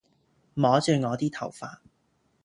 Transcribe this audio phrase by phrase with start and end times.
[0.55, 1.77] 摸住我啲頭髮